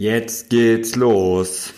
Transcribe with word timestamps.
Jetzt 0.00 0.48
geht's 0.48 0.94
los. 0.94 1.74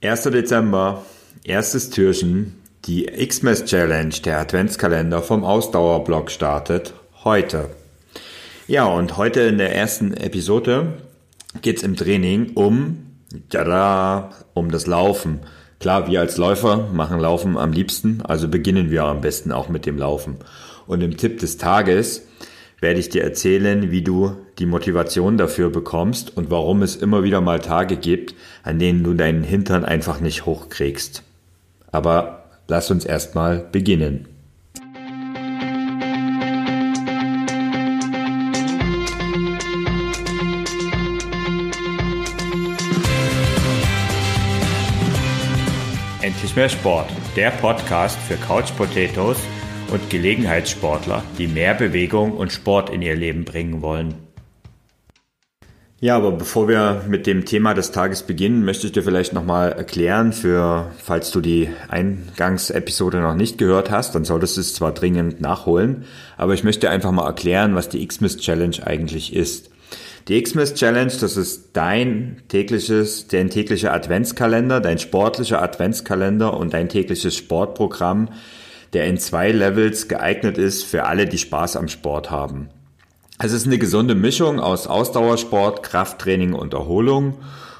1. 0.00 0.22
Dezember, 0.30 1.04
erstes 1.42 1.90
Türchen. 1.90 2.54
Die 2.84 3.06
Xmas 3.06 3.64
Challenge, 3.64 4.14
der 4.24 4.38
Adventskalender 4.38 5.20
vom 5.22 5.42
Ausdauerblock 5.42 6.30
startet 6.30 6.94
heute. 7.24 7.70
Ja, 8.68 8.84
und 8.84 9.16
heute 9.16 9.40
in 9.40 9.58
der 9.58 9.74
ersten 9.74 10.14
Episode 10.14 10.98
geht's 11.62 11.82
im 11.82 11.96
Training 11.96 12.52
um, 12.54 13.16
tada, 13.50 14.30
um 14.54 14.70
das 14.70 14.86
Laufen. 14.86 15.40
Klar, 15.80 16.06
wir 16.06 16.20
als 16.20 16.36
Läufer 16.36 16.88
machen 16.92 17.18
Laufen 17.18 17.56
am 17.56 17.72
liebsten, 17.72 18.22
also 18.22 18.46
beginnen 18.46 18.92
wir 18.92 19.02
am 19.02 19.20
besten 19.20 19.50
auch 19.50 19.68
mit 19.68 19.84
dem 19.84 19.98
Laufen. 19.98 20.36
Und 20.86 21.00
im 21.02 21.16
Tipp 21.16 21.40
des 21.40 21.56
Tages 21.56 22.22
werde 22.84 23.00
ich 23.00 23.08
dir 23.08 23.24
erzählen, 23.24 23.90
wie 23.90 24.02
du 24.02 24.36
die 24.58 24.66
Motivation 24.66 25.38
dafür 25.38 25.70
bekommst 25.70 26.36
und 26.36 26.50
warum 26.50 26.82
es 26.82 26.96
immer 26.96 27.24
wieder 27.24 27.40
mal 27.40 27.58
Tage 27.58 27.96
gibt, 27.96 28.34
an 28.62 28.78
denen 28.78 29.02
du 29.02 29.14
deinen 29.14 29.42
Hintern 29.42 29.86
einfach 29.86 30.20
nicht 30.20 30.44
hochkriegst. 30.44 31.22
Aber 31.90 32.44
lass 32.68 32.90
uns 32.90 33.06
erstmal 33.06 33.60
beginnen. 33.72 34.28
Endlich 46.20 46.54
mehr 46.54 46.68
Sport, 46.68 47.08
der 47.34 47.50
Podcast 47.50 48.18
für 48.18 48.36
Couch 48.36 48.76
Potatoes 48.76 49.38
und 49.90 50.10
Gelegenheitssportler, 50.10 51.22
die 51.38 51.46
mehr 51.46 51.74
Bewegung 51.74 52.32
und 52.32 52.52
Sport 52.52 52.90
in 52.90 53.02
ihr 53.02 53.16
Leben 53.16 53.44
bringen 53.44 53.82
wollen. 53.82 54.14
Ja, 56.00 56.16
aber 56.16 56.32
bevor 56.32 56.68
wir 56.68 57.04
mit 57.08 57.26
dem 57.26 57.46
Thema 57.46 57.72
des 57.72 57.90
Tages 57.90 58.24
beginnen, 58.24 58.64
möchte 58.64 58.86
ich 58.86 58.92
dir 58.92 59.02
vielleicht 59.02 59.32
nochmal 59.32 59.72
erklären, 59.72 60.34
für, 60.34 60.90
falls 60.98 61.30
du 61.30 61.40
die 61.40 61.70
Eingangsepisode 61.88 63.20
noch 63.20 63.34
nicht 63.34 63.56
gehört 63.56 63.90
hast, 63.90 64.14
dann 64.14 64.24
solltest 64.24 64.58
du 64.58 64.60
es 64.60 64.74
zwar 64.74 64.92
dringend 64.92 65.40
nachholen, 65.40 66.04
aber 66.36 66.52
ich 66.52 66.62
möchte 66.62 66.90
einfach 66.90 67.10
mal 67.10 67.26
erklären, 67.26 67.74
was 67.74 67.88
die 67.88 68.06
Xmas 68.06 68.36
Challenge 68.36 68.76
eigentlich 68.84 69.34
ist. 69.34 69.70
Die 70.28 70.42
Xmas 70.42 70.74
Challenge, 70.74 71.12
das 71.20 71.36
ist 71.36 71.70
dein 71.74 72.42
tägliches, 72.48 73.28
dein 73.28 73.48
täglicher 73.48 73.92
Adventskalender, 73.92 74.80
dein 74.80 74.98
sportlicher 74.98 75.62
Adventskalender 75.62 76.54
und 76.54 76.74
dein 76.74 76.88
tägliches 76.88 77.34
Sportprogramm, 77.36 78.28
der 78.94 79.06
in 79.06 79.18
zwei 79.18 79.52
Levels 79.52 80.08
geeignet 80.08 80.56
ist 80.56 80.84
für 80.84 81.04
alle, 81.04 81.26
die 81.26 81.38
Spaß 81.38 81.76
am 81.76 81.88
Sport 81.88 82.30
haben. 82.30 82.68
Es 83.38 83.52
ist 83.52 83.66
eine 83.66 83.78
gesunde 83.78 84.14
Mischung 84.14 84.60
aus 84.60 84.86
Ausdauersport, 84.86 85.82
Krafttraining 85.82 86.54
und 86.54 86.72
Erholung. 86.72 87.34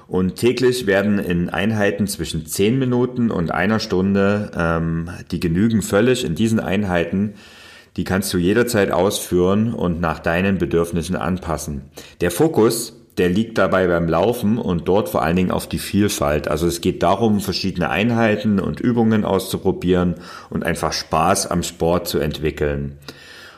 Und 0.08 0.36
täglich 0.36 0.86
werden 0.86 1.18
in 1.18 1.48
Einheiten 1.48 2.06
zwischen 2.06 2.44
10 2.44 2.78
Minuten 2.78 3.30
und 3.30 3.52
einer 3.52 3.80
Stunde, 3.80 4.50
ähm, 4.56 5.08
die 5.30 5.40
genügen 5.40 5.80
völlig 5.80 6.24
in 6.24 6.34
diesen 6.34 6.60
Einheiten, 6.60 7.34
die 7.96 8.04
kannst 8.04 8.34
du 8.34 8.38
jederzeit 8.38 8.90
ausführen 8.90 9.72
und 9.72 10.00
nach 10.00 10.18
deinen 10.18 10.58
Bedürfnissen 10.58 11.16
anpassen. 11.16 11.82
Der 12.20 12.32
Fokus 12.32 12.92
der 13.18 13.28
liegt 13.28 13.58
dabei 13.58 13.86
beim 13.86 14.08
Laufen 14.08 14.58
und 14.58 14.88
dort 14.88 15.08
vor 15.08 15.22
allen 15.22 15.36
Dingen 15.36 15.50
auf 15.50 15.68
die 15.68 15.78
Vielfalt. 15.78 16.48
Also 16.48 16.66
es 16.66 16.80
geht 16.80 17.02
darum, 17.02 17.40
verschiedene 17.40 17.90
Einheiten 17.90 18.58
und 18.58 18.80
Übungen 18.80 19.24
auszuprobieren 19.24 20.16
und 20.50 20.64
einfach 20.64 20.92
Spaß 20.92 21.50
am 21.50 21.62
Sport 21.62 22.08
zu 22.08 22.18
entwickeln. 22.18 22.98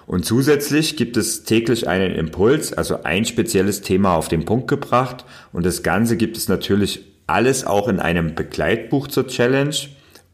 Und 0.07 0.25
zusätzlich 0.25 0.97
gibt 0.97 1.17
es 1.17 1.45
täglich 1.45 1.89
einen 1.89 2.15
Impuls, 2.15 2.73
also 2.73 3.03
ein 3.03 3.25
spezielles 3.25 3.81
Thema 3.81 4.15
auf 4.15 4.29
den 4.29 4.45
Punkt 4.45 4.69
gebracht. 4.69 5.25
Und 5.53 5.67
das 5.67 5.83
Ganze 5.83 6.17
gibt 6.17 6.37
es 6.37 6.49
natürlich 6.49 7.05
alles 7.27 7.67
auch 7.67 7.89
in 7.89 7.99
einem 7.99 8.35
Begleitbuch 8.35 9.09
zur 9.09 9.27
Challenge. 9.27 9.75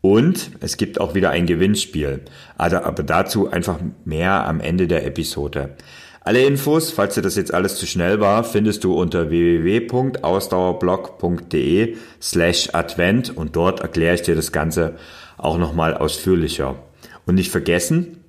Und 0.02 0.50
es 0.60 0.76
gibt 0.76 1.00
auch 1.00 1.14
wieder 1.14 1.30
ein 1.30 1.46
Gewinnspiel. 1.46 2.20
Also, 2.58 2.78
aber 2.78 3.02
dazu 3.02 3.50
einfach 3.50 3.78
mehr 4.04 4.46
am 4.46 4.60
Ende 4.60 4.88
der 4.88 5.06
Episode. 5.06 5.70
Alle 6.24 6.44
Infos, 6.44 6.92
falls 6.92 7.16
dir 7.16 7.22
das 7.22 7.34
jetzt 7.34 7.52
alles 7.52 7.74
zu 7.76 7.86
schnell 7.86 8.20
war, 8.20 8.44
findest 8.44 8.84
du 8.84 8.94
unter 8.94 9.30
www.ausdauerblog.de 9.30 11.96
slash 12.20 12.68
Advent 12.72 13.36
und 13.36 13.56
dort 13.56 13.80
erkläre 13.80 14.14
ich 14.14 14.22
dir 14.22 14.36
das 14.36 14.52
Ganze 14.52 14.94
auch 15.36 15.58
nochmal 15.58 15.94
ausführlicher. 15.94 16.76
Und 17.26 17.34
nicht 17.34 17.50
vergessen, 17.50 18.22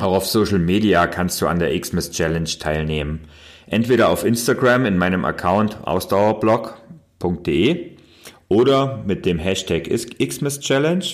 auch 0.00 0.16
auf 0.16 0.26
Social 0.26 0.58
Media 0.58 1.06
kannst 1.06 1.40
du 1.40 1.46
an 1.46 1.60
der 1.60 1.78
Xmas 1.78 2.10
Challenge 2.10 2.50
teilnehmen. 2.58 3.20
Entweder 3.68 4.08
auf 4.08 4.24
Instagram 4.24 4.84
in 4.84 4.98
meinem 4.98 5.24
Account 5.24 5.86
ausdauerblog.de 5.86 7.92
oder 8.48 9.04
mit 9.06 9.24
dem 9.24 9.38
Hashtag 9.38 9.84
Xmas 9.84 10.58
Challenge 10.58 11.04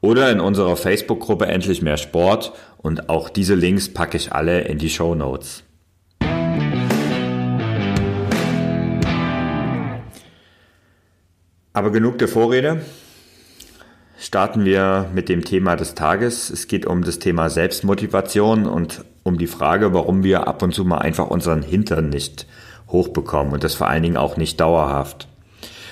oder 0.00 0.30
in 0.30 0.38
unserer 0.38 0.76
Facebook-Gruppe 0.76 1.46
Endlich 1.46 1.82
mehr 1.82 1.96
Sport 1.96 2.52
und 2.78 3.08
auch 3.08 3.28
diese 3.28 3.54
Links 3.54 3.92
packe 3.92 4.16
ich 4.16 4.32
alle 4.32 4.62
in 4.62 4.78
die 4.78 4.90
Show 4.90 5.14
Notes. 5.14 5.64
Aber 11.72 11.92
genug 11.92 12.18
der 12.18 12.28
Vorrede. 12.28 12.80
Starten 14.18 14.64
wir 14.64 15.08
mit 15.14 15.28
dem 15.28 15.44
Thema 15.44 15.76
des 15.76 15.94
Tages. 15.94 16.50
Es 16.50 16.66
geht 16.66 16.86
um 16.86 17.04
das 17.04 17.20
Thema 17.20 17.50
Selbstmotivation 17.50 18.66
und 18.66 19.04
um 19.22 19.38
die 19.38 19.46
Frage, 19.46 19.94
warum 19.94 20.24
wir 20.24 20.48
ab 20.48 20.62
und 20.62 20.74
zu 20.74 20.84
mal 20.84 20.98
einfach 20.98 21.28
unseren 21.28 21.62
Hintern 21.62 22.08
nicht 22.08 22.46
hochbekommen 22.88 23.52
und 23.52 23.62
das 23.62 23.74
vor 23.74 23.86
allen 23.86 24.02
Dingen 24.02 24.16
auch 24.16 24.36
nicht 24.36 24.58
dauerhaft. 24.58 25.28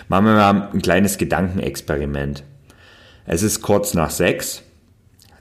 Machen 0.08 0.26
wir 0.26 0.34
mal 0.34 0.70
ein 0.72 0.82
kleines 0.82 1.18
Gedankenexperiment. 1.18 2.42
Es 3.26 3.42
ist 3.42 3.62
kurz 3.62 3.94
nach 3.94 4.10
sechs. 4.10 4.62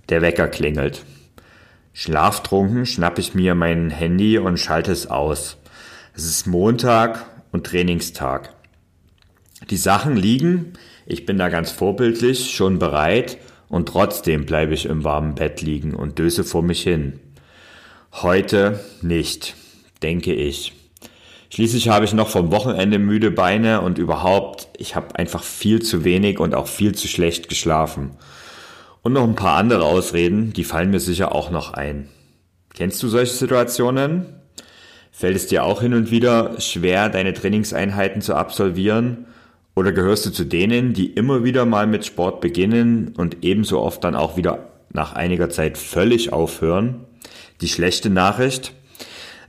Der 0.09 0.21
Wecker 0.21 0.47
klingelt. 0.47 1.03
Schlaftrunken 1.97 2.85
schnappe 2.85 3.21
ich 3.21 3.35
mir 3.35 3.55
mein 3.55 3.89
Handy 3.89 4.37
und 4.37 4.59
schalte 4.59 4.91
es 4.91 5.07
aus. 5.07 5.55
Es 6.13 6.25
ist 6.25 6.45
Montag 6.45 7.25
und 7.53 7.65
Trainingstag. 7.65 8.53
Die 9.69 9.77
Sachen 9.77 10.17
liegen, 10.17 10.73
ich 11.05 11.25
bin 11.25 11.37
da 11.37 11.47
ganz 11.47 11.71
vorbildlich, 11.71 12.53
schon 12.53 12.79
bereit 12.79 13.37
und 13.69 13.87
trotzdem 13.87 14.45
bleibe 14.45 14.73
ich 14.73 14.87
im 14.87 15.05
warmen 15.05 15.35
Bett 15.35 15.61
liegen 15.61 15.93
und 15.93 16.19
döse 16.19 16.43
vor 16.43 16.63
mich 16.63 16.83
hin. 16.83 17.21
Heute 18.11 18.81
nicht, 19.01 19.55
denke 20.03 20.33
ich. 20.33 20.73
Schließlich 21.49 21.87
habe 21.87 22.03
ich 22.03 22.11
noch 22.11 22.27
vom 22.27 22.51
Wochenende 22.51 22.99
müde 22.99 23.31
Beine 23.31 23.79
und 23.79 23.99
überhaupt, 23.99 24.67
ich 24.77 24.97
habe 24.97 25.15
einfach 25.15 25.43
viel 25.43 25.81
zu 25.81 26.03
wenig 26.03 26.39
und 26.39 26.55
auch 26.55 26.67
viel 26.67 26.93
zu 26.93 27.07
schlecht 27.07 27.47
geschlafen. 27.47 28.17
Und 29.05 29.13
noch 29.13 29.23
ein 29.23 29.35
paar 29.35 29.57
andere 29.57 29.83
Ausreden, 29.85 30.51
die 30.51 30.63
fallen 30.63 30.89
mir 30.89 30.99
sicher 30.99 31.35
auch 31.35 31.51
noch 31.51 31.75
ein. 31.75 32.09
Kennst 32.73 33.03
du 33.03 33.07
solche 33.07 33.33
Situationen? 33.33 34.25
Fällt 35.11 35.35
es 35.35 35.45
dir 35.45 35.63
auch 35.63 35.81
hin 35.81 35.93
und 35.93 36.09
wieder 36.09 36.59
schwer, 36.59 37.09
deine 37.09 37.35
Trainingseinheiten 37.35 38.23
zu 38.23 38.33
absolvieren? 38.33 39.27
Oder 39.75 39.91
gehörst 39.91 40.25
du 40.25 40.31
zu 40.31 40.43
denen, 40.43 40.93
die 40.93 41.05
immer 41.05 41.43
wieder 41.43 41.65
mal 41.65 41.85
mit 41.85 42.03
Sport 42.03 42.41
beginnen 42.41 43.13
und 43.15 43.43
ebenso 43.43 43.79
oft 43.79 44.03
dann 44.03 44.15
auch 44.15 44.37
wieder 44.37 44.69
nach 44.91 45.13
einiger 45.13 45.51
Zeit 45.51 45.77
völlig 45.77 46.33
aufhören? 46.33 47.01
Die 47.61 47.67
schlechte 47.67 48.09
Nachricht? 48.09 48.73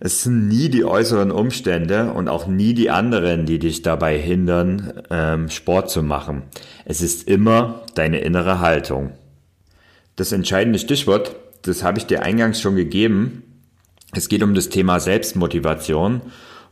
Es 0.00 0.22
sind 0.22 0.49
nie 0.49 0.69
die 0.69 0.84
äußeren 0.84 1.31
Umstände 1.31 2.12
und 2.12 2.28
auch 2.28 2.47
nie 2.47 2.75
die 2.75 2.91
anderen, 2.91 3.47
die 3.47 3.59
dich 3.59 3.81
dabei 3.81 4.19
hindern, 4.19 5.00
ähm, 5.11 5.49
Sport 5.49 5.89
zu 5.89 6.03
machen. 6.03 6.43
Es 6.84 7.00
ist 7.00 7.27
immer 7.27 7.87
deine 7.95 8.19
innere 8.19 8.61
Haltung. 8.61 9.15
Das 10.16 10.32
entscheidende 10.32 10.78
Stichwort, 10.78 11.37
das 11.62 11.82
habe 11.82 11.99
ich 11.99 12.06
dir 12.06 12.22
eingangs 12.22 12.60
schon 12.60 12.75
gegeben. 12.75 13.43
Es 14.15 14.28
geht 14.28 14.43
um 14.43 14.54
das 14.54 14.71
Thema 14.71 14.99
Selbstmotivation 14.99 16.22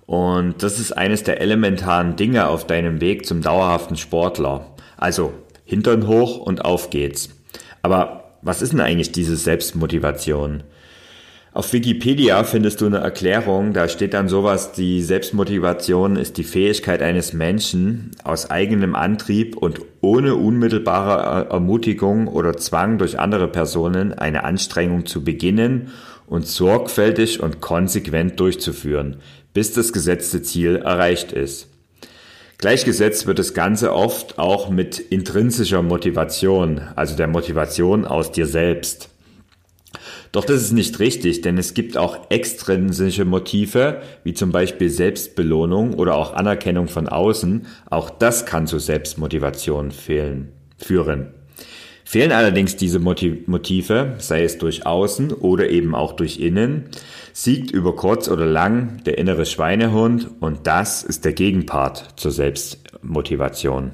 und 0.07 0.63
das 0.63 0.81
ist 0.81 0.93
eines 0.93 1.25
der 1.25 1.41
elementaren 1.41 2.17
Dinge 2.17 2.49
auf 2.49 2.67
deinem 2.67 3.03
Weg 3.03 3.27
zum 3.27 3.43
dauerhaften 3.43 3.97
Sportler. 3.97 4.75
Also 4.97 5.35
Hintern 5.65 6.07
hoch 6.07 6.39
und 6.39 6.65
auf 6.65 6.91
geht's. 6.91 7.31
Aber 7.83 8.39
was 8.41 8.63
ist 8.63 8.73
denn 8.73 8.81
eigentlich 8.81 9.13
diese 9.13 9.37
Selbstmotivation? 9.37 10.63
Auf 11.55 11.73
Wikipedia 11.73 12.43
findest 12.43 12.81
du 12.81 12.87
eine 12.87 12.99
Erklärung, 12.99 13.75
da 13.75 13.89
steht 13.89 14.13
dann 14.13 14.29
sowas, 14.29 14.73
die 14.73 15.01
Selbstmotivation 15.03 16.17
ist 16.17 16.37
die 16.37 16.43
Fähigkeit 16.43 17.01
eines 17.01 17.33
Menschen, 17.33 18.11
aus 18.25 18.51
eigenem 18.51 18.97
Antrieb 18.97 19.57
und 19.57 19.81
ohne 20.01 20.35
unmittelbare 20.35 21.51
Ermutigung 21.51 22.27
oder 22.27 22.57
Zwang 22.57 22.99
durch 22.99 23.21
andere 23.21 23.47
Personen 23.47 24.13
eine 24.13 24.43
Anstrengung 24.43 25.07
zu 25.07 25.23
beginnen 25.23 25.93
und 26.27 26.45
sorgfältig 26.45 27.41
und 27.41 27.61
konsequent 27.61 28.41
durchzuführen, 28.41 29.19
bis 29.53 29.73
das 29.73 29.93
gesetzte 29.93 30.43
Ziel 30.43 30.79
erreicht 30.79 31.31
ist. 31.31 31.69
Gleichgesetzt 32.59 33.29
wird 33.29 33.39
das 33.39 33.55
Ganze 33.55 33.93
oft 33.93 34.41
auch 34.41 34.71
mit 34.71 34.99
intrinsischer 34.99 35.83
Motivation, 35.83 36.81
also 36.97 37.17
der 37.17 37.29
Motivation 37.29 38.07
aus 38.07 38.33
dir 38.33 38.47
selbst. 38.47 39.14
Doch 40.35 40.45
das 40.45 40.63
ist 40.63 40.73
nicht 40.73 40.99
richtig, 40.99 41.43
denn 41.43 41.59
es 41.59 41.75
gibt 41.75 41.97
auch 41.97 42.29
extrinsische 42.29 43.25
Motive, 43.25 44.03
wie 44.25 44.35
zum 44.35 44.51
Beispiel 44.51 44.91
Selbstbelohnung 44.91 45.95
oder 45.95 46.17
auch 46.17 46.35
Anerkennung 46.35 46.89
von 46.89 47.09
außen. 47.09 47.67
Auch 47.89 48.11
das 48.11 48.45
kann 48.45 48.67
zu 48.67 48.81
Selbstmotivation 48.81 49.93
fehlen, 49.93 50.49
führen. 50.77 51.29
Fehlen 52.05 52.33
allerdings 52.33 52.75
diese 52.75 52.99
Motive, 52.99 54.15
sei 54.19 54.43
es 54.43 54.59
durch 54.59 54.85
außen 54.85 55.31
oder 55.31 55.71
eben 55.71 55.95
auch 55.95 56.15
durch 56.15 56.41
innen, 56.41 56.87
siegt 57.33 57.71
über 57.71 57.95
kurz 57.95 58.29
oder 58.29 58.45
lang 58.45 59.05
der 59.05 59.19
innere 59.19 59.47
Schweinehund 59.47 60.29
und 60.41 60.67
das 60.67 61.05
ist 61.05 61.25
der 61.25 61.33
Gegenpart 61.33 62.15
zur 62.17 62.33
Selbstmotivation. 62.33 63.93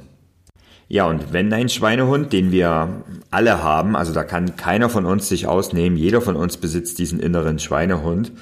Ja, 0.92 1.06
und 1.06 1.32
wenn 1.32 1.52
ein 1.52 1.68
Schweinehund, 1.68 2.32
den 2.32 2.50
wir 2.50 3.04
alle 3.30 3.62
haben, 3.62 3.94
also 3.94 4.12
da 4.12 4.24
kann 4.24 4.56
keiner 4.56 4.90
von 4.90 5.06
uns 5.06 5.28
sich 5.28 5.46
ausnehmen, 5.46 5.96
jeder 5.96 6.20
von 6.20 6.34
uns 6.34 6.56
besitzt 6.56 6.98
diesen 6.98 7.20
inneren 7.20 7.60
Schweinehund. 7.60 8.32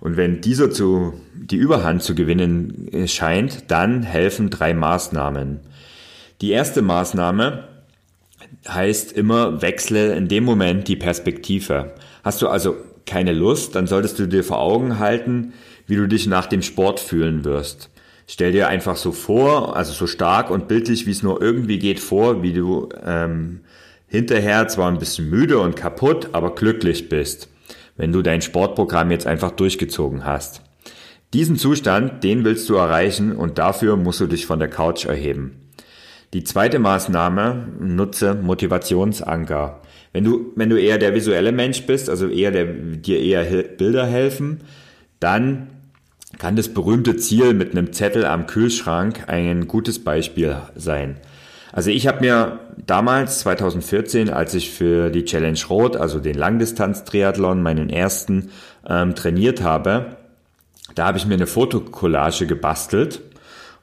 Und 0.00 0.16
wenn 0.16 0.40
dieser 0.40 0.70
zu, 0.70 1.12
die 1.34 1.58
Überhand 1.58 2.02
zu 2.02 2.14
gewinnen 2.14 2.88
scheint, 3.06 3.70
dann 3.70 4.02
helfen 4.02 4.48
drei 4.48 4.72
Maßnahmen. 4.72 5.60
Die 6.40 6.52
erste 6.52 6.80
Maßnahme 6.80 7.68
heißt 8.66 9.12
immer, 9.12 9.60
wechsle 9.60 10.14
in 10.16 10.26
dem 10.26 10.44
Moment 10.44 10.88
die 10.88 10.96
Perspektive. 10.96 11.92
Hast 12.24 12.40
du 12.40 12.48
also 12.48 12.76
keine 13.04 13.34
Lust, 13.34 13.74
dann 13.74 13.86
solltest 13.86 14.18
du 14.18 14.26
dir 14.26 14.42
vor 14.42 14.60
Augen 14.60 14.98
halten, 15.00 15.52
wie 15.86 15.96
du 15.96 16.08
dich 16.08 16.26
nach 16.26 16.46
dem 16.46 16.62
Sport 16.62 16.98
fühlen 16.98 17.44
wirst. 17.44 17.90
Stell 18.32 18.52
dir 18.52 18.68
einfach 18.68 18.94
so 18.94 19.10
vor, 19.10 19.74
also 19.74 19.92
so 19.92 20.06
stark 20.06 20.52
und 20.52 20.68
bildlich, 20.68 21.04
wie 21.04 21.10
es 21.10 21.24
nur 21.24 21.42
irgendwie 21.42 21.80
geht, 21.80 21.98
vor, 21.98 22.44
wie 22.44 22.52
du 22.52 22.88
ähm, 23.04 23.62
hinterher 24.06 24.68
zwar 24.68 24.88
ein 24.88 25.00
bisschen 25.00 25.28
müde 25.28 25.58
und 25.58 25.74
kaputt, 25.74 26.28
aber 26.30 26.54
glücklich 26.54 27.08
bist, 27.08 27.48
wenn 27.96 28.12
du 28.12 28.22
dein 28.22 28.40
Sportprogramm 28.40 29.10
jetzt 29.10 29.26
einfach 29.26 29.50
durchgezogen 29.50 30.24
hast. 30.24 30.62
Diesen 31.34 31.56
Zustand, 31.56 32.22
den 32.22 32.44
willst 32.44 32.68
du 32.68 32.76
erreichen 32.76 33.32
und 33.34 33.58
dafür 33.58 33.96
musst 33.96 34.20
du 34.20 34.28
dich 34.28 34.46
von 34.46 34.60
der 34.60 34.70
Couch 34.70 35.06
erheben. 35.06 35.62
Die 36.32 36.44
zweite 36.44 36.78
Maßnahme, 36.78 37.66
nutze 37.80 38.36
Motivationsanker. 38.36 39.82
Wenn 40.12 40.22
du, 40.22 40.52
wenn 40.54 40.70
du 40.70 40.80
eher 40.80 40.98
der 40.98 41.16
visuelle 41.16 41.50
Mensch 41.50 41.84
bist, 41.84 42.08
also 42.08 42.28
eher 42.28 42.52
der, 42.52 42.66
dir 42.66 43.18
eher 43.18 43.42
Bilder 43.64 44.06
helfen, 44.06 44.60
dann 45.18 45.79
kann 46.40 46.56
das 46.56 46.70
berühmte 46.70 47.18
Ziel 47.18 47.52
mit 47.52 47.72
einem 47.72 47.92
Zettel 47.92 48.24
am 48.24 48.46
Kühlschrank 48.46 49.24
ein 49.28 49.68
gutes 49.68 50.02
Beispiel 50.02 50.56
sein. 50.74 51.18
Also 51.70 51.90
ich 51.90 52.06
habe 52.06 52.20
mir 52.20 52.60
damals 52.86 53.40
2014, 53.40 54.30
als 54.30 54.54
ich 54.54 54.70
für 54.70 55.10
die 55.10 55.26
Challenge 55.26 55.58
Rot, 55.68 55.96
also 55.96 56.18
den 56.18 56.34
Langdistanz-Triathlon, 56.34 57.62
meinen 57.62 57.90
ersten 57.90 58.50
ähm, 58.88 59.14
trainiert 59.14 59.62
habe, 59.62 60.16
da 60.94 61.06
habe 61.06 61.18
ich 61.18 61.26
mir 61.26 61.34
eine 61.34 61.46
Fotokollage 61.46 62.46
gebastelt 62.46 63.20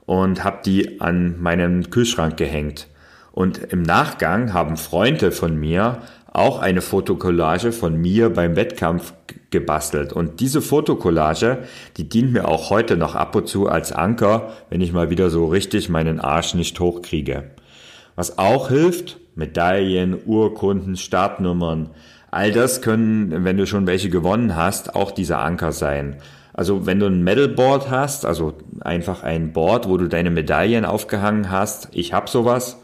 und 0.07 0.43
habe 0.43 0.57
die 0.65 0.99
an 0.99 1.39
meinen 1.39 1.91
Kühlschrank 1.91 2.37
gehängt. 2.37 2.87
Und 3.33 3.59
im 3.71 3.83
Nachgang 3.83 4.53
haben 4.53 4.77
Freunde 4.77 5.31
von 5.31 5.55
mir 5.55 6.01
auch 6.37 6.59
eine 6.59 6.81
Fotokollage 6.81 7.71
von 7.71 7.95
mir 7.99 8.29
beim 8.29 8.55
Wettkampf 8.55 9.13
gebastelt. 9.49 10.13
Und 10.13 10.39
diese 10.39 10.61
Fotokollage, 10.61 11.59
die 11.97 12.07
dient 12.07 12.33
mir 12.33 12.47
auch 12.47 12.69
heute 12.69 12.97
noch 12.97 13.15
ab 13.15 13.35
und 13.35 13.47
zu 13.47 13.67
als 13.67 13.91
Anker, 13.91 14.53
wenn 14.69 14.81
ich 14.81 14.93
mal 14.93 15.09
wieder 15.09 15.29
so 15.29 15.47
richtig 15.47 15.89
meinen 15.89 16.19
Arsch 16.19 16.53
nicht 16.53 16.79
hochkriege. 16.79 17.51
Was 18.15 18.37
auch 18.37 18.69
hilft, 18.69 19.17
Medaillen, 19.35 20.17
Urkunden, 20.25 20.97
Startnummern, 20.97 21.91
all 22.31 22.51
das 22.51 22.81
können, 22.81 23.45
wenn 23.45 23.57
du 23.57 23.65
schon 23.65 23.87
welche 23.87 24.09
gewonnen 24.09 24.55
hast, 24.55 24.95
auch 24.95 25.11
dieser 25.11 25.39
Anker 25.39 25.71
sein. 25.71 26.17
Also 26.53 26.85
wenn 26.87 26.99
du 26.99 27.05
ein 27.05 27.23
Medalboard 27.23 27.89
hast, 27.89 28.25
also 28.25 28.53
einfach 28.81 29.23
ein 29.23 29.53
Board, 29.53 29.87
wo 29.87 29.97
du 29.97 30.07
deine 30.07 30.31
Medaillen 30.31 30.85
aufgehangen 30.85 31.51
hast, 31.51 31.89
ich 31.91 32.13
habe 32.13 32.29
sowas, 32.29 32.81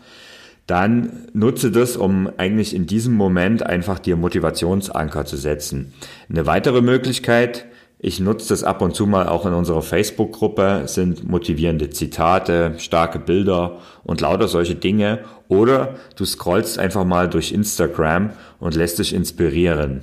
dann 0.68 1.28
nutze 1.34 1.72
das, 1.72 1.98
um 1.98 2.30
eigentlich 2.38 2.76
in 2.76 2.86
diesem 2.86 3.14
Moment 3.14 3.66
einfach 3.66 4.00
dir 4.00 4.16
Motivationsanker 4.16 5.26
zu 5.26 5.38
setzen. 5.38 5.94
Eine 6.30 6.46
weitere 6.46 6.82
Möglichkeit, 6.82 7.66
ich 8.00 8.20
nutze 8.20 8.50
das 8.50 8.64
ab 8.64 8.82
und 8.82 8.96
zu 8.96 9.06
mal 9.06 9.28
auch 9.28 9.46
in 9.46 9.54
unserer 9.54 9.82
Facebook-Gruppe, 9.82 10.84
sind 10.88 11.28
motivierende 11.30 11.90
Zitate, 11.90 12.76
starke 12.78 13.20
Bilder 13.20 13.80
und 14.04 14.22
lauter 14.22 14.48
solche 14.48 14.76
Dinge. 14.76 15.20
Oder 15.48 15.96
du 16.16 16.26
scrollst 16.26 16.80
einfach 16.80 17.06
mal 17.06 17.30
durch 17.30 17.52
Instagram 17.52 18.32
und 18.60 18.76
lässt 18.76 19.00
dich 19.00 19.14
inspirieren. 19.14 20.02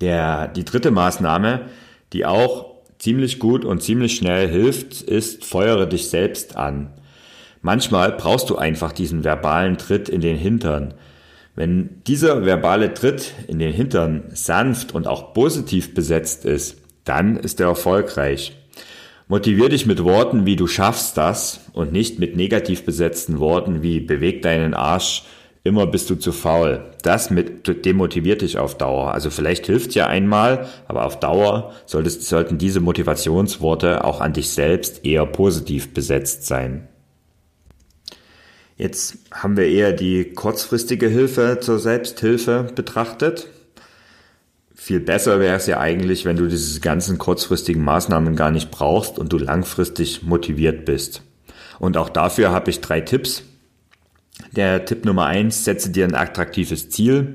Der, 0.00 0.48
die 0.48 0.64
dritte 0.64 0.90
Maßnahme 0.90 1.68
die 2.12 2.24
auch 2.26 2.66
ziemlich 2.98 3.38
gut 3.38 3.64
und 3.64 3.82
ziemlich 3.82 4.16
schnell 4.16 4.48
hilft, 4.48 5.02
ist, 5.02 5.44
feuere 5.44 5.86
dich 5.86 6.08
selbst 6.08 6.56
an. 6.56 6.90
Manchmal 7.62 8.12
brauchst 8.12 8.50
du 8.50 8.56
einfach 8.56 8.92
diesen 8.92 9.24
verbalen 9.24 9.78
Tritt 9.78 10.08
in 10.08 10.20
den 10.20 10.36
Hintern. 10.36 10.94
Wenn 11.54 12.02
dieser 12.06 12.44
verbale 12.44 12.94
Tritt 12.94 13.32
in 13.48 13.58
den 13.58 13.72
Hintern 13.72 14.24
sanft 14.32 14.94
und 14.94 15.06
auch 15.06 15.34
positiv 15.34 15.94
besetzt 15.94 16.44
ist, 16.44 16.80
dann 17.04 17.36
ist 17.36 17.60
er 17.60 17.68
erfolgreich. 17.68 18.56
Motivier 19.26 19.68
dich 19.68 19.84
mit 19.84 20.04
Worten 20.04 20.46
wie 20.46 20.56
du 20.56 20.66
schaffst 20.66 21.16
das 21.16 21.60
und 21.72 21.92
nicht 21.92 22.18
mit 22.18 22.36
negativ 22.36 22.84
besetzten 22.84 23.40
Worten 23.40 23.82
wie 23.82 24.00
beweg 24.00 24.40
deinen 24.40 24.72
Arsch, 24.72 25.24
immer 25.64 25.86
bist 25.86 26.08
du 26.10 26.14
zu 26.14 26.32
faul. 26.32 26.92
Das 27.02 27.30
mit, 27.30 27.84
demotiviert 27.84 28.40
dich 28.40 28.58
auf 28.58 28.78
Dauer. 28.78 29.12
Also 29.12 29.28
vielleicht 29.30 29.66
hilft 29.66 29.94
ja 29.94 30.06
einmal, 30.06 30.66
aber 30.86 31.04
auf 31.04 31.20
Dauer 31.20 31.72
solltest, 31.86 32.22
sollten 32.22 32.56
diese 32.56 32.80
Motivationsworte 32.80 34.04
auch 34.04 34.20
an 34.20 34.32
dich 34.32 34.50
selbst 34.50 35.04
eher 35.04 35.26
positiv 35.26 35.92
besetzt 35.92 36.46
sein. 36.46 36.88
Jetzt 38.78 39.18
haben 39.32 39.56
wir 39.56 39.66
eher 39.66 39.92
die 39.92 40.32
kurzfristige 40.32 41.08
Hilfe 41.08 41.58
zur 41.60 41.80
Selbsthilfe 41.80 42.70
betrachtet. 42.76 43.48
Viel 44.72 45.00
besser 45.00 45.40
wäre 45.40 45.56
es 45.56 45.66
ja 45.66 45.80
eigentlich, 45.80 46.24
wenn 46.24 46.36
du 46.36 46.46
diese 46.46 46.78
ganzen 46.78 47.18
kurzfristigen 47.18 47.82
Maßnahmen 47.82 48.36
gar 48.36 48.52
nicht 48.52 48.70
brauchst 48.70 49.18
und 49.18 49.32
du 49.32 49.38
langfristig 49.38 50.22
motiviert 50.22 50.84
bist. 50.84 51.22
Und 51.80 51.96
auch 51.96 52.08
dafür 52.08 52.52
habe 52.52 52.70
ich 52.70 52.80
drei 52.80 53.00
Tipps, 53.00 53.42
der 54.52 54.84
Tipp 54.84 55.04
Nummer 55.04 55.26
eins, 55.26 55.64
setze 55.64 55.90
dir 55.90 56.04
ein 56.04 56.14
attraktives 56.14 56.88
Ziel. 56.88 57.34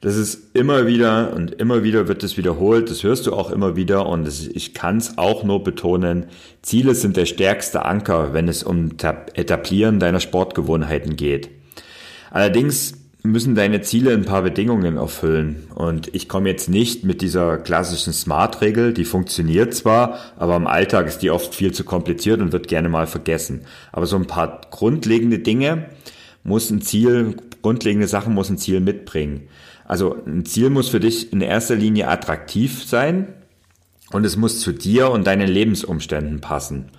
Das 0.00 0.16
ist 0.16 0.54
immer 0.54 0.86
wieder 0.86 1.32
und 1.34 1.52
immer 1.54 1.82
wieder 1.82 2.06
wird 2.06 2.22
es 2.22 2.36
wiederholt. 2.36 2.88
Das 2.88 3.02
hörst 3.02 3.26
du 3.26 3.32
auch 3.32 3.50
immer 3.50 3.74
wieder 3.74 4.06
und 4.06 4.28
ich 4.28 4.72
kann 4.72 4.98
es 4.98 5.18
auch 5.18 5.42
nur 5.42 5.64
betonen. 5.64 6.26
Ziele 6.62 6.94
sind 6.94 7.16
der 7.16 7.26
stärkste 7.26 7.84
Anker, 7.84 8.32
wenn 8.32 8.46
es 8.46 8.62
um 8.62 8.90
Etablieren 9.34 9.98
deiner 9.98 10.20
Sportgewohnheiten 10.20 11.16
geht. 11.16 11.50
Allerdings 12.30 12.94
müssen 13.24 13.56
deine 13.56 13.80
Ziele 13.80 14.12
ein 14.12 14.24
paar 14.24 14.42
Bedingungen 14.42 14.96
erfüllen. 14.96 15.66
Und 15.74 16.14
ich 16.14 16.28
komme 16.28 16.48
jetzt 16.48 16.68
nicht 16.68 17.04
mit 17.04 17.20
dieser 17.20 17.58
klassischen 17.58 18.12
Smart-Regel, 18.12 18.94
die 18.94 19.04
funktioniert 19.04 19.74
zwar, 19.74 20.18
aber 20.36 20.54
im 20.54 20.68
Alltag 20.68 21.08
ist 21.08 21.22
die 21.22 21.30
oft 21.30 21.54
viel 21.56 21.72
zu 21.72 21.82
kompliziert 21.82 22.40
und 22.40 22.52
wird 22.52 22.68
gerne 22.68 22.88
mal 22.88 23.08
vergessen. 23.08 23.62
Aber 23.90 24.06
so 24.06 24.14
ein 24.14 24.26
paar 24.26 24.60
grundlegende 24.70 25.40
Dinge, 25.40 25.86
muss 26.44 26.70
ein 26.70 26.80
Ziel, 26.80 27.36
grundlegende 27.62 28.06
Sachen 28.06 28.34
muss 28.34 28.48
ein 28.48 28.58
Ziel 28.58 28.80
mitbringen. 28.80 29.48
Also 29.88 30.22
ein 30.26 30.44
Ziel 30.44 30.68
muss 30.68 30.90
für 30.90 31.00
dich 31.00 31.32
in 31.32 31.40
erster 31.40 31.74
Linie 31.74 32.08
attraktiv 32.08 32.84
sein 32.84 33.28
und 34.12 34.26
es 34.26 34.36
muss 34.36 34.60
zu 34.60 34.72
dir 34.72 35.10
und 35.10 35.26
deinen 35.26 35.48
Lebensumständen 35.48 36.42
passen. 36.42 36.90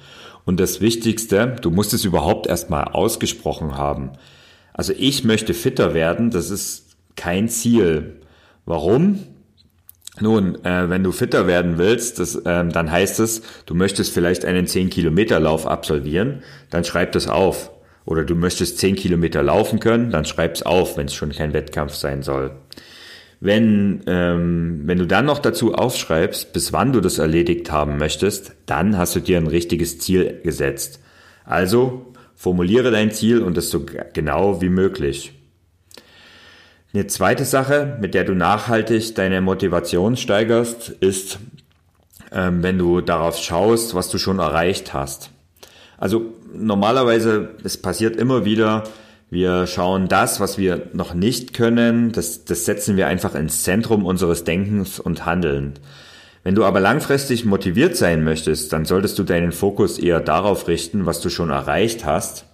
Und 0.43 0.59
das 0.59 0.81
Wichtigste, 0.81 1.55
du 1.61 1.69
musst 1.69 1.93
es 1.93 2.03
überhaupt 2.03 2.47
erstmal 2.47 2.85
ausgesprochen 2.85 3.77
haben. 3.77 4.13
Also 4.73 4.93
ich 4.97 5.23
möchte 5.23 5.53
fitter 5.53 5.93
werden, 5.93 6.31
das 6.31 6.49
ist 6.49 6.95
kein 7.15 7.47
Ziel. 7.47 8.21
Warum? 8.65 9.19
Nun, 10.19 10.65
äh, 10.65 10.89
wenn 10.89 11.03
du 11.03 11.11
fitter 11.11 11.45
werden 11.45 11.77
willst, 11.77 12.17
das, 12.17 12.41
ähm, 12.43 12.71
dann 12.71 12.89
heißt 12.89 13.19
es, 13.19 13.43
du 13.67 13.75
möchtest 13.75 14.11
vielleicht 14.11 14.45
einen 14.45 14.65
10-Kilometer-Lauf 14.65 15.67
absolvieren, 15.67 16.41
dann 16.71 16.83
schreib 16.83 17.11
das 17.11 17.27
auf. 17.27 17.69
Oder 18.09 18.23
du 18.23 18.33
möchtest 18.33 18.79
10 18.79 18.95
Kilometer 18.95 19.43
laufen 19.43 19.79
können, 19.79 20.09
dann 20.09 20.25
schreib's 20.25 20.63
auf, 20.63 20.97
wenn 20.97 21.05
es 21.05 21.13
schon 21.13 21.31
kein 21.31 21.53
Wettkampf 21.53 21.93
sein 21.93 22.23
soll. 22.23 22.53
Wenn, 23.39 24.01
ähm, 24.07 24.81
wenn 24.85 24.97
du 24.97 25.05
dann 25.05 25.27
noch 25.27 25.37
dazu 25.37 25.75
aufschreibst, 25.75 26.51
bis 26.51 26.73
wann 26.73 26.91
du 26.91 27.01
das 27.01 27.19
erledigt 27.19 27.71
haben 27.71 27.97
möchtest, 27.97 28.53
dann 28.65 28.97
hast 28.97 29.15
du 29.15 29.19
dir 29.19 29.37
ein 29.37 29.45
richtiges 29.45 29.99
Ziel 29.99 30.41
gesetzt. 30.43 30.99
Also 31.45 32.11
formuliere 32.35 32.89
dein 32.89 33.11
Ziel 33.11 33.43
und 33.43 33.55
das 33.55 33.69
so 33.69 33.85
genau 34.13 34.59
wie 34.59 34.69
möglich. 34.69 35.33
Eine 36.91 37.05
zweite 37.05 37.45
Sache, 37.45 37.99
mit 38.01 38.15
der 38.15 38.23
du 38.23 38.33
nachhaltig 38.33 39.13
deine 39.13 39.39
Motivation 39.39 40.17
steigerst, 40.17 40.89
ist, 40.89 41.37
ähm, 42.31 42.63
wenn 42.63 42.79
du 42.79 43.01
darauf 43.01 43.37
schaust, 43.37 43.93
was 43.93 44.09
du 44.09 44.17
schon 44.17 44.39
erreicht 44.39 44.95
hast. 44.95 45.29
Also 45.99 46.33
normalerweise, 46.53 47.49
es 47.63 47.77
passiert 47.77 48.15
immer 48.15 48.45
wieder, 48.45 48.83
Wir 49.31 49.67
schauen 49.67 50.07
das, 50.07 50.39
was 50.39 50.57
wir 50.57 50.87
noch 50.93 51.13
nicht 51.13 51.53
können, 51.53 52.11
das, 52.11 52.45
das 52.45 52.65
setzen 52.65 52.97
wir 52.97 53.05
einfach 53.05 53.35
ins 53.35 53.61
Zentrum 53.61 54.03
unseres 54.03 54.43
Denkens 54.43 54.99
und 54.99 55.25
Handeln. 55.25 55.73
Wenn 56.43 56.55
du 56.55 56.65
aber 56.65 56.79
langfristig 56.79 57.45
motiviert 57.45 57.95
sein 57.95 58.23
möchtest, 58.23 58.73
dann 58.73 58.85
solltest 58.85 59.19
du 59.19 59.23
deinen 59.23 59.51
Fokus 59.51 59.99
eher 59.99 60.19
darauf 60.19 60.67
richten, 60.67 61.05
was 61.05 61.21
du 61.21 61.29
schon 61.29 61.51
erreicht 61.51 62.05
hast. 62.05 62.45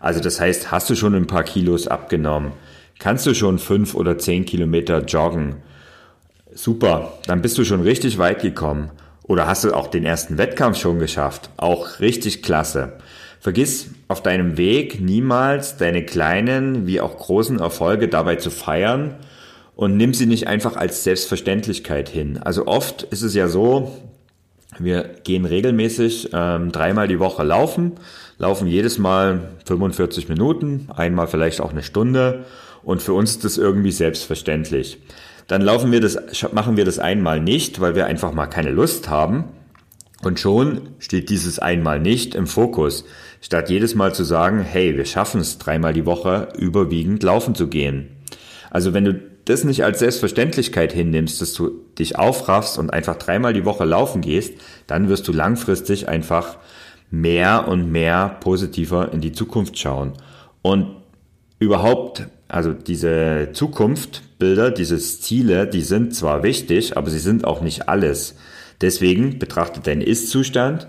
Also 0.00 0.20
das 0.20 0.40
heißt, 0.40 0.70
hast 0.70 0.88
du 0.88 0.94
schon 0.94 1.14
ein 1.14 1.26
paar 1.26 1.44
Kilos 1.44 1.88
abgenommen? 1.88 2.52
Kannst 2.98 3.26
du 3.26 3.34
schon 3.34 3.58
fünf 3.58 3.94
oder 3.94 4.16
zehn 4.16 4.46
Kilometer 4.46 5.04
joggen? 5.04 5.56
Super, 6.54 7.18
dann 7.26 7.42
bist 7.42 7.58
du 7.58 7.64
schon 7.64 7.82
richtig 7.82 8.16
weit 8.16 8.40
gekommen. 8.40 8.90
Oder 9.24 9.46
hast 9.46 9.64
du 9.64 9.74
auch 9.74 9.88
den 9.88 10.04
ersten 10.06 10.38
Wettkampf 10.38 10.78
schon 10.78 10.98
geschafft? 10.98 11.50
Auch 11.58 12.00
richtig 12.00 12.42
klasse. 12.42 12.94
Vergiss 13.44 13.90
auf 14.08 14.22
deinem 14.22 14.56
Weg 14.56 15.02
niemals 15.02 15.76
deine 15.76 16.02
kleinen 16.02 16.86
wie 16.86 17.02
auch 17.02 17.18
großen 17.18 17.60
Erfolge 17.60 18.08
dabei 18.08 18.36
zu 18.36 18.48
feiern 18.48 19.16
und 19.76 19.98
nimm 19.98 20.14
sie 20.14 20.24
nicht 20.24 20.48
einfach 20.48 20.76
als 20.76 21.04
Selbstverständlichkeit 21.04 22.08
hin. 22.08 22.38
Also 22.38 22.66
oft 22.66 23.02
ist 23.02 23.20
es 23.20 23.34
ja 23.34 23.48
so, 23.48 23.92
wir 24.78 25.02
gehen 25.24 25.44
regelmäßig 25.44 26.30
ähm, 26.32 26.72
dreimal 26.72 27.06
die 27.06 27.18
Woche 27.18 27.42
laufen, 27.42 27.92
laufen 28.38 28.66
jedes 28.66 28.96
Mal 28.96 29.50
45 29.66 30.30
Minuten, 30.30 30.88
einmal 30.96 31.26
vielleicht 31.26 31.60
auch 31.60 31.72
eine 31.72 31.82
Stunde 31.82 32.46
und 32.82 33.02
für 33.02 33.12
uns 33.12 33.32
ist 33.32 33.44
das 33.44 33.58
irgendwie 33.58 33.92
selbstverständlich. 33.92 35.02
Dann 35.48 35.60
laufen 35.60 35.92
wir 35.92 36.00
das, 36.00 36.16
machen 36.54 36.78
wir 36.78 36.86
das 36.86 36.98
einmal 36.98 37.42
nicht, 37.42 37.78
weil 37.78 37.94
wir 37.94 38.06
einfach 38.06 38.32
mal 38.32 38.46
keine 38.46 38.70
Lust 38.70 39.10
haben. 39.10 39.50
Und 40.24 40.40
schon 40.40 40.88
steht 40.98 41.28
dieses 41.28 41.58
einmal 41.58 42.00
nicht 42.00 42.34
im 42.34 42.46
Fokus, 42.46 43.04
statt 43.44 43.68
jedes 43.68 43.94
Mal 43.94 44.14
zu 44.14 44.24
sagen, 44.24 44.62
hey, 44.62 44.96
wir 44.96 45.04
schaffen 45.04 45.42
es 45.42 45.58
dreimal 45.58 45.92
die 45.92 46.06
Woche 46.06 46.48
überwiegend 46.56 47.22
laufen 47.22 47.54
zu 47.54 47.68
gehen. 47.68 48.08
Also 48.70 48.94
wenn 48.94 49.04
du 49.04 49.20
das 49.44 49.64
nicht 49.64 49.84
als 49.84 49.98
Selbstverständlichkeit 49.98 50.94
hinnimmst, 50.94 51.42
dass 51.42 51.52
du 51.52 51.68
dich 51.98 52.18
aufraffst 52.18 52.78
und 52.78 52.90
einfach 52.90 53.16
dreimal 53.16 53.52
die 53.52 53.66
Woche 53.66 53.84
laufen 53.84 54.22
gehst, 54.22 54.54
dann 54.86 55.10
wirst 55.10 55.28
du 55.28 55.32
langfristig 55.32 56.08
einfach 56.08 56.56
mehr 57.10 57.68
und 57.68 57.92
mehr 57.92 58.38
positiver 58.40 59.12
in 59.12 59.20
die 59.20 59.32
Zukunft 59.32 59.78
schauen. 59.78 60.14
Und 60.62 60.96
überhaupt, 61.58 62.26
also 62.48 62.72
diese 62.72 63.50
Zukunftbilder, 63.52 64.70
diese 64.70 64.98
Ziele, 64.98 65.66
die 65.66 65.82
sind 65.82 66.14
zwar 66.14 66.42
wichtig, 66.42 66.96
aber 66.96 67.10
sie 67.10 67.18
sind 67.18 67.44
auch 67.44 67.60
nicht 67.60 67.90
alles. 67.90 68.36
Deswegen 68.80 69.38
betrachte 69.38 69.80
deinen 69.80 70.00
Ist-Zustand, 70.00 70.88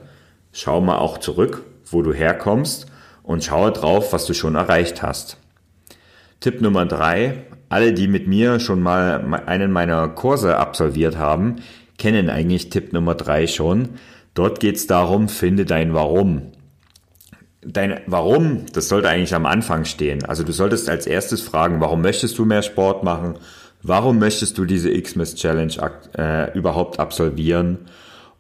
schau 0.54 0.80
mal 0.80 1.00
auch 1.00 1.18
zurück, 1.18 1.64
wo 1.90 2.02
du 2.02 2.14
herkommst 2.14 2.88
und 3.24 3.44
schaue 3.44 3.72
drauf, 3.72 4.14
was 4.14 4.26
du 4.26 4.34
schon 4.34 4.56
erreicht 4.56 5.02
hast. 5.02 5.38
Tipp 6.40 6.62
Nummer 6.62 6.86
drei. 6.86 7.46
Alle, 7.70 7.94
die 7.94 8.08
mit 8.08 8.28
mir 8.28 8.60
schon 8.60 8.82
mal 8.82 9.44
einen 9.48 9.72
meiner 9.72 10.08
Kurse 10.10 10.58
absolviert 10.58 11.18
haben, 11.18 11.58
kennen 11.98 12.30
eigentlich 12.30 12.70
Tipp 12.70 12.94
Nummer 12.94 13.16
drei 13.16 13.48
schon. 13.48 13.90
Dort 14.34 14.60
geht 14.60 14.76
es 14.76 14.88
darum, 14.88 15.30
finde 15.30 15.66
dein 15.66 15.94
Warum. 15.94 16.52
Dein 17.62 18.02
Warum, 18.06 18.66
das 18.74 18.90
sollte 18.90 19.10
eigentlich 19.10 19.34
am 19.34 19.48
Anfang 19.48 19.86
stehen. 19.86 20.24
Also 20.26 20.44
du 20.44 20.52
solltest 20.52 20.88
als 20.88 21.08
erstes 21.08 21.42
fragen, 21.42 21.82
warum 21.82 22.02
möchtest 22.02 22.38
du 22.38 22.46
mehr 22.46 22.62
Sport 22.62 23.04
machen? 23.04 23.36
Warum 23.82 24.20
möchtest 24.20 24.58
du 24.58 24.66
diese 24.66 24.92
Xmas 25.02 25.36
Challenge 25.36 25.74
äh, 26.18 26.56
überhaupt 26.56 27.00
absolvieren? 27.00 27.80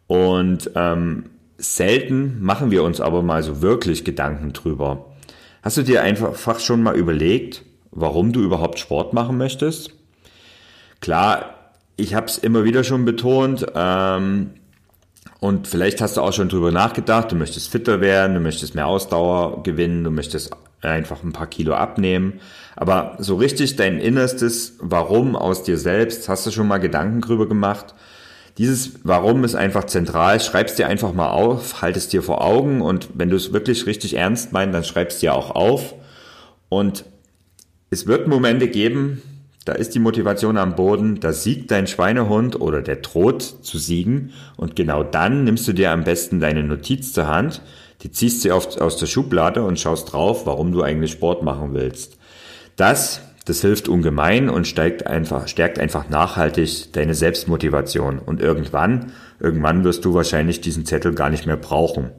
Und 0.08 0.70
ähm, 0.76 1.26
selten 1.58 2.42
machen 2.44 2.72
wir 2.72 2.84
uns 2.84 3.02
aber 3.02 3.22
mal 3.22 3.44
so 3.44 3.62
wirklich 3.62 4.04
Gedanken 4.04 4.54
drüber. 4.54 5.06
Hast 5.62 5.78
du 5.78 5.84
dir 5.84 6.04
einfach 6.04 6.60
schon 6.60 6.84
mal 6.84 6.96
überlegt, 6.96 7.64
warum 7.92 8.34
du 8.34 8.42
überhaupt 8.42 8.80
Sport 8.80 9.14
machen 9.14 9.38
möchtest? 9.38 9.92
Klar, 11.02 11.56
ich 11.98 12.14
habe 12.14 12.28
es 12.28 12.38
immer 12.38 12.64
wieder 12.64 12.84
schon 12.84 13.06
betont. 13.06 13.66
Ähm, 13.74 14.52
und 15.40 15.68
vielleicht 15.68 16.02
hast 16.02 16.18
du 16.18 16.22
auch 16.22 16.34
schon 16.34 16.50
drüber 16.50 16.72
nachgedacht, 16.72 17.32
du 17.32 17.36
möchtest 17.36 17.70
fitter 17.70 18.02
werden, 18.02 18.36
du 18.36 18.40
möchtest 18.40 18.76
mehr 18.76 18.88
Ausdauer 18.88 19.64
gewinnen, 19.64 20.04
du 20.04 20.12
möchtest 20.12 20.52
einfach 20.82 21.24
ein 21.24 21.34
paar 21.34 21.48
Kilo 21.48 21.74
abnehmen. 21.74 22.40
Aber 22.76 23.16
so 23.20 23.36
richtig 23.36 23.76
dein 23.76 24.00
Innerstes 24.00 24.76
Warum 24.80 25.36
aus 25.36 25.64
dir 25.64 25.78
selbst, 25.78 26.30
hast 26.30 26.46
du 26.46 26.52
schon 26.52 26.68
mal 26.68 26.78
Gedanken 26.80 27.22
drüber 27.22 27.48
gemacht? 27.48 27.96
Dieses 28.58 28.94
Warum 29.04 29.44
ist 29.44 29.56
einfach 29.56 29.84
zentral. 29.84 30.40
Schreib's 30.40 30.76
dir 30.76 30.88
einfach 30.88 31.14
mal 31.14 31.30
auf, 31.30 31.82
halt 31.82 31.98
es 31.98 32.08
dir 32.08 32.24
vor 32.24 32.44
Augen 32.44 32.82
und 32.82 33.10
wenn 33.14 33.30
du 33.30 33.36
es 33.36 33.52
wirklich 33.52 33.86
richtig 33.86 34.16
ernst 34.16 34.54
meinst, 34.54 34.74
dann 34.74 34.84
schreib's 34.84 35.20
dir 35.20 35.34
auch 35.34 35.52
auf. 35.52 35.96
Und 36.70 37.06
es 37.90 38.08
wird 38.08 38.28
Momente 38.28 38.68
geben, 38.70 39.22
da 39.66 39.74
ist 39.74 39.96
die 39.96 40.00
Motivation 40.00 40.58
am 40.58 40.76
Boden, 40.76 41.20
da 41.20 41.34
siegt 41.34 41.72
dein 41.72 41.88
Schweinehund 41.88 42.62
oder 42.62 42.82
der 42.82 42.98
droht 42.98 43.42
zu 43.42 43.78
siegen 43.78 44.32
und 44.58 44.76
genau 44.76 45.04
dann 45.04 45.44
nimmst 45.44 45.68
du 45.68 45.74
dir 45.74 45.92
am 45.92 46.04
besten 46.04 46.40
deine 46.40 46.64
Notiz 46.64 47.14
zur 47.14 47.28
Hand, 47.28 47.62
die 48.04 48.12
ziehst 48.12 48.50
auf, 48.52 48.80
aus 48.80 48.98
der 48.98 49.08
Schublade 49.08 49.64
und 49.64 49.80
schaust 49.80 50.14
drauf, 50.14 50.46
warum 50.46 50.72
du 50.72 50.84
eigentlich 50.84 51.12
Sport 51.12 51.42
machen 51.42 51.74
willst. 51.74 52.18
Das, 52.76 53.22
das 53.46 53.62
hilft 53.62 53.88
ungemein 53.88 54.50
und 54.50 54.68
steigt 54.68 55.06
einfach, 55.06 55.48
stärkt 55.48 55.80
einfach 55.80 56.10
nachhaltig 56.10 56.92
deine 56.94 57.14
Selbstmotivation 57.14 58.18
und 58.18 58.42
irgendwann, 58.42 59.12
irgendwann 59.40 59.84
wirst 59.84 60.04
du 60.04 60.16
wahrscheinlich 60.16 60.62
diesen 60.62 60.86
Zettel 60.86 61.14
gar 61.14 61.30
nicht 61.30 61.46
mehr 61.46 61.58
brauchen. 61.58 62.10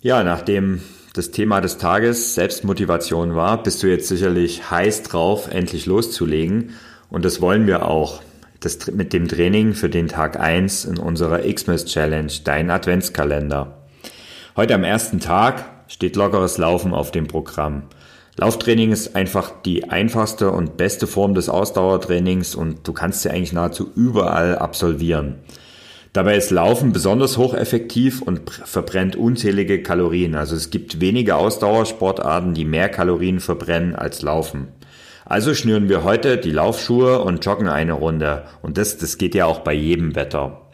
Ja, 0.00 0.24
nachdem 0.24 0.80
das 1.12 1.30
Thema 1.30 1.60
des 1.60 1.76
Tages 1.76 2.34
Selbstmotivation 2.34 3.34
war, 3.34 3.62
bist 3.62 3.82
du 3.82 3.86
jetzt 3.86 4.08
sicherlich 4.08 4.70
heiß 4.70 5.02
drauf, 5.02 5.48
endlich 5.50 5.84
loszulegen. 5.84 6.70
Und 7.10 7.24
das 7.24 7.40
wollen 7.42 7.66
wir 7.66 7.86
auch. 7.86 8.22
Das 8.60 8.90
mit 8.92 9.12
dem 9.12 9.28
Training 9.28 9.74
für 9.74 9.90
den 9.90 10.08
Tag 10.08 10.40
eins 10.40 10.84
in 10.84 10.96
unserer 10.96 11.40
Xmas 11.40 11.84
Challenge, 11.84 12.32
dein 12.44 12.70
Adventskalender. 12.70 13.76
Heute 14.56 14.74
am 14.74 14.84
ersten 14.84 15.20
Tag 15.20 15.64
steht 15.88 16.16
lockeres 16.16 16.56
Laufen 16.58 16.94
auf 16.94 17.10
dem 17.10 17.26
Programm. 17.26 17.82
Lauftraining 18.36 18.92
ist 18.92 19.14
einfach 19.14 19.50
die 19.66 19.90
einfachste 19.90 20.50
und 20.52 20.78
beste 20.78 21.06
Form 21.06 21.34
des 21.34 21.50
Ausdauertrainings 21.50 22.54
und 22.54 22.88
du 22.88 22.94
kannst 22.94 23.22
sie 23.22 23.30
eigentlich 23.30 23.52
nahezu 23.52 23.90
überall 23.94 24.56
absolvieren. 24.56 25.40
Dabei 26.12 26.36
ist 26.36 26.50
Laufen 26.50 26.92
besonders 26.92 27.38
hocheffektiv 27.38 28.20
und 28.20 28.50
verbrennt 28.50 29.16
unzählige 29.16 29.82
Kalorien. 29.82 30.34
Also 30.34 30.54
es 30.56 30.68
gibt 30.70 31.00
wenige 31.00 31.36
Ausdauersportarten, 31.36 32.52
die 32.52 32.66
mehr 32.66 32.90
Kalorien 32.90 33.40
verbrennen 33.40 33.94
als 33.94 34.20
Laufen. 34.20 34.68
Also 35.24 35.54
schnüren 35.54 35.88
wir 35.88 36.04
heute 36.04 36.36
die 36.36 36.50
Laufschuhe 36.50 37.22
und 37.22 37.42
joggen 37.44 37.68
eine 37.68 37.94
Runde. 37.94 38.44
Und 38.60 38.76
das, 38.76 38.98
das 38.98 39.16
geht 39.16 39.34
ja 39.34 39.46
auch 39.46 39.60
bei 39.60 39.72
jedem 39.72 40.14
Wetter. 40.14 40.66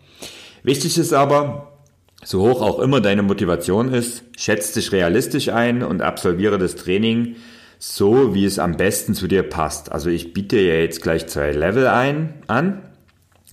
Wichtig 0.65 0.99
ist 0.99 1.13
aber, 1.13 1.79
so 2.25 2.49
hoch 2.49 2.61
auch 2.61 2.81
immer 2.81 3.01
deine 3.01 3.23
Motivation 3.23 3.93
ist, 3.93 4.25
schätz 4.37 4.73
dich 4.73 4.91
realistisch 4.91 5.51
ein 5.51 5.85
und 5.85 6.03
absolviere 6.03 6.59
das 6.59 6.75
Training 6.75 7.37
so, 7.79 8.35
wie 8.35 8.45
es 8.45 8.59
am 8.59 8.77
besten 8.77 9.15
zu 9.15 9.29
dir 9.29 9.45
passt. 9.45 9.93
Also 9.93 10.11
ich 10.11 10.33
biete 10.33 10.59
ja 10.59 10.75
jetzt 10.75 11.01
gleich 11.01 11.29
zwei 11.29 11.53
Level 11.53 11.87
ein, 11.87 12.43
an. 12.49 12.83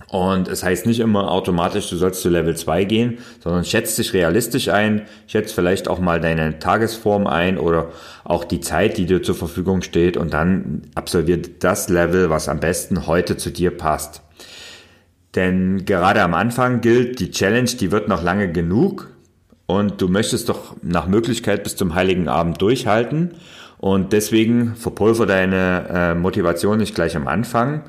Und 0.08 0.46
es 0.46 0.62
heißt 0.62 0.86
nicht 0.86 1.00
immer 1.00 1.32
automatisch, 1.32 1.90
du 1.90 1.96
sollst 1.96 2.22
zu 2.22 2.28
Level 2.28 2.56
2 2.56 2.84
gehen, 2.84 3.18
sondern 3.42 3.64
schätzt 3.64 3.98
dich 3.98 4.12
realistisch 4.12 4.68
ein, 4.68 5.02
schätzt 5.26 5.54
vielleicht 5.54 5.88
auch 5.88 5.98
mal 5.98 6.20
deine 6.20 6.60
Tagesform 6.60 7.26
ein 7.26 7.58
oder 7.58 7.88
auch 8.22 8.44
die 8.44 8.60
Zeit, 8.60 8.98
die 8.98 9.06
dir 9.06 9.22
zur 9.22 9.34
Verfügung 9.34 9.82
steht 9.82 10.16
und 10.16 10.32
dann 10.32 10.82
absolviert 10.94 11.64
das 11.64 11.88
Level, 11.88 12.30
was 12.30 12.48
am 12.48 12.60
besten 12.60 13.06
heute 13.08 13.36
zu 13.36 13.50
dir 13.50 13.76
passt. 13.76 14.22
Denn 15.34 15.84
gerade 15.84 16.22
am 16.22 16.34
Anfang 16.34 16.80
gilt, 16.80 17.18
die 17.20 17.30
Challenge, 17.30 17.68
die 17.68 17.90
wird 17.90 18.08
noch 18.08 18.22
lange 18.22 18.50
genug 18.50 19.08
und 19.66 20.00
du 20.00 20.08
möchtest 20.08 20.48
doch 20.48 20.76
nach 20.82 21.08
Möglichkeit 21.08 21.64
bis 21.64 21.74
zum 21.74 21.94
Heiligen 21.94 22.28
Abend 22.28 22.62
durchhalten 22.62 23.34
und 23.78 24.12
deswegen 24.12 24.76
verpulver 24.76 25.26
deine 25.26 25.88
äh, 25.90 26.14
Motivation 26.14 26.78
nicht 26.78 26.94
gleich 26.94 27.16
am 27.16 27.28
Anfang, 27.28 27.82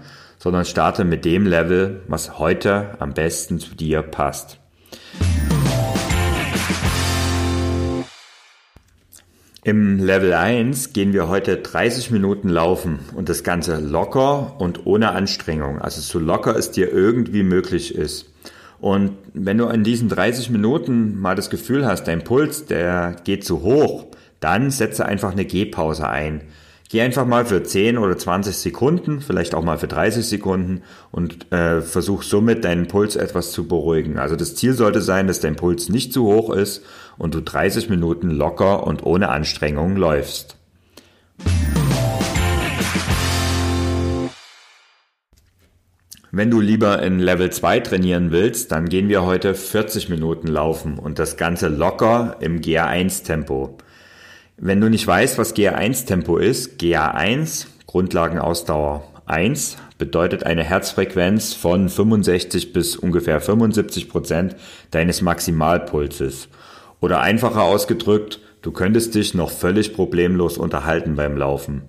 sondern 0.47 0.63
starte 0.63 1.03
mit 1.03 1.25
dem 1.25 1.45
Level, 1.45 2.03
was 2.07 2.39
heute 2.39 2.95
am 2.99 3.13
besten 3.13 3.59
zu 3.59 3.75
dir 3.75 4.01
passt. 4.01 4.59
Im 9.65 9.99
Level 9.99 10.33
1 10.33 10.93
gehen 10.93 11.11
wir 11.11 11.27
heute 11.27 11.57
30 11.57 12.11
Minuten 12.11 12.47
laufen 12.47 12.99
und 13.13 13.27
das 13.27 13.43
Ganze 13.43 13.81
locker 13.81 14.55
und 14.57 14.85
ohne 14.85 15.11
Anstrengung. 15.11 15.81
Also 15.81 15.99
so 15.99 16.17
locker 16.17 16.55
es 16.55 16.71
dir 16.71 16.93
irgendwie 16.93 17.43
möglich 17.43 17.93
ist. 17.93 18.31
Und 18.79 19.17
wenn 19.33 19.57
du 19.57 19.67
in 19.67 19.83
diesen 19.83 20.07
30 20.07 20.49
Minuten 20.49 21.19
mal 21.19 21.35
das 21.35 21.49
Gefühl 21.49 21.85
hast, 21.85 22.05
dein 22.05 22.23
Puls, 22.23 22.67
der 22.67 23.17
geht 23.25 23.43
zu 23.43 23.63
hoch, 23.63 24.05
dann 24.39 24.71
setze 24.71 25.05
einfach 25.05 25.33
eine 25.33 25.43
Gehpause 25.43 26.07
ein. 26.07 26.39
Geh 26.89 27.01
einfach 27.01 27.25
mal 27.25 27.45
für 27.45 27.63
10 27.63 27.97
oder 27.97 28.17
20 28.17 28.55
Sekunden, 28.55 29.19
vielleicht 29.19 29.55
auch 29.55 29.63
mal 29.63 29.77
für 29.77 29.89
30 29.89 30.25
Sekunden 30.25 30.83
und 31.11 31.51
äh, 31.51 31.81
versuch 31.81 32.23
somit 32.23 32.63
deinen 32.63 32.87
Puls 32.87 33.17
etwas 33.17 33.51
zu 33.51 33.67
beruhigen. 33.67 34.17
Also 34.17 34.37
das 34.37 34.55
Ziel 34.55 34.71
sollte 34.71 35.01
sein, 35.01 35.27
dass 35.27 35.41
dein 35.41 35.57
Puls 35.57 35.89
nicht 35.89 36.13
zu 36.13 36.25
hoch 36.25 36.49
ist 36.49 36.85
und 37.17 37.35
du 37.35 37.41
30 37.41 37.89
Minuten 37.89 38.29
locker 38.29 38.87
und 38.87 39.05
ohne 39.05 39.27
Anstrengung 39.27 39.97
läufst. 39.97 40.55
Wenn 46.31 46.51
du 46.51 46.61
lieber 46.61 47.03
in 47.03 47.19
Level 47.19 47.49
2 47.49 47.81
trainieren 47.81 48.31
willst, 48.31 48.71
dann 48.71 48.87
gehen 48.87 49.09
wir 49.09 49.25
heute 49.25 49.55
40 49.55 50.07
Minuten 50.07 50.47
laufen 50.47 50.99
und 50.99 51.19
das 51.19 51.35
Ganze 51.35 51.67
locker 51.67 52.37
im 52.39 52.61
GA1 52.61 53.25
Tempo. 53.25 53.77
Wenn 54.59 54.81
du 54.81 54.89
nicht 54.89 55.05
weißt, 55.05 55.37
was 55.37 55.55
GA1-Tempo 55.55 56.37
ist, 56.37 56.81
GA1, 56.81 57.67
Grundlagenausdauer 57.85 59.03
1, 59.27 59.77
bedeutet 59.99 60.45
eine 60.45 60.63
Herzfrequenz 60.63 61.53
von 61.53 61.89
65 61.89 62.73
bis 62.73 62.95
ungefähr 62.95 63.39
75 63.39 64.09
Prozent 64.09 64.55
deines 64.89 65.21
Maximalpulses. 65.21 66.49
Oder 67.01 67.21
einfacher 67.21 67.61
ausgedrückt, 67.61 68.39
du 68.63 68.71
könntest 68.71 69.13
dich 69.13 69.35
noch 69.35 69.51
völlig 69.51 69.93
problemlos 69.93 70.57
unterhalten 70.57 71.15
beim 71.15 71.37
Laufen. 71.37 71.83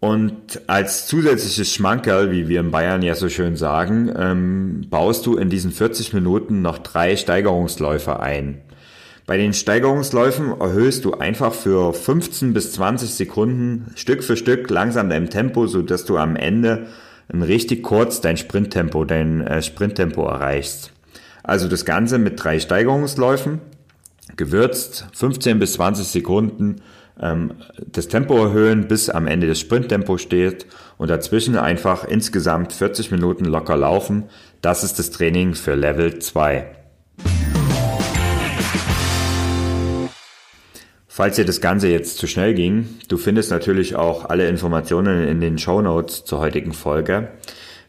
Und 0.00 0.62
als 0.68 1.06
zusätzliches 1.06 1.70
Schmankerl, 1.70 2.30
wie 2.30 2.48
wir 2.48 2.60
in 2.60 2.70
Bayern 2.70 3.02
ja 3.02 3.14
so 3.14 3.28
schön 3.28 3.56
sagen, 3.56 4.10
ähm, 4.16 4.86
baust 4.88 5.26
du 5.26 5.36
in 5.36 5.50
diesen 5.50 5.70
40 5.70 6.14
Minuten 6.14 6.62
noch 6.62 6.78
drei 6.78 7.14
Steigerungsläufe 7.14 8.20
ein. 8.20 8.62
Bei 9.26 9.36
den 9.36 9.52
Steigerungsläufen 9.52 10.60
erhöhst 10.60 11.04
du 11.04 11.14
einfach 11.14 11.54
für 11.54 11.92
15 11.92 12.52
bis 12.52 12.72
20 12.72 13.10
Sekunden 13.10 13.92
Stück 13.94 14.24
für 14.24 14.36
Stück 14.36 14.68
langsam 14.68 15.08
dein 15.10 15.30
Tempo, 15.30 15.66
so 15.68 15.82
dass 15.82 16.04
du 16.04 16.18
am 16.18 16.34
Ende 16.34 16.88
richtig 17.32 17.84
kurz 17.84 18.20
dein 18.20 18.36
Sprinttempo, 18.36 19.04
dein 19.04 19.40
äh, 19.46 19.62
Sprinttempo 19.62 20.24
erreichst. 20.26 20.92
Also 21.44 21.68
das 21.68 21.84
Ganze 21.84 22.18
mit 22.18 22.42
drei 22.42 22.58
Steigerungsläufen, 22.58 23.60
gewürzt, 24.36 25.06
15 25.14 25.58
bis 25.58 25.74
20 25.74 26.06
Sekunden 26.06 26.82
ähm, 27.20 27.52
das 27.86 28.08
Tempo 28.08 28.36
erhöhen, 28.36 28.88
bis 28.88 29.08
am 29.08 29.28
Ende 29.28 29.46
das 29.46 29.60
Sprinttempo 29.60 30.18
steht 30.18 30.66
und 30.98 31.10
dazwischen 31.10 31.56
einfach 31.56 32.04
insgesamt 32.04 32.72
40 32.72 33.12
Minuten 33.12 33.44
locker 33.44 33.76
laufen. 33.76 34.24
Das 34.62 34.82
ist 34.82 34.98
das 34.98 35.10
Training 35.10 35.54
für 35.54 35.74
Level 35.74 36.18
2. 36.18 36.81
Falls 41.14 41.36
dir 41.36 41.44
das 41.44 41.60
Ganze 41.60 41.88
jetzt 41.88 42.16
zu 42.16 42.26
schnell 42.26 42.54
ging, 42.54 42.88
du 43.08 43.18
findest 43.18 43.50
natürlich 43.50 43.96
auch 43.96 44.30
alle 44.30 44.48
Informationen 44.48 45.28
in 45.28 45.42
den 45.42 45.58
Show 45.58 45.82
Notes 45.82 46.24
zur 46.24 46.38
heutigen 46.38 46.72
Folge. 46.72 47.28